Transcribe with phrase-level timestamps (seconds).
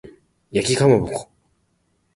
[0.49, 1.29] 焼きかまぼこ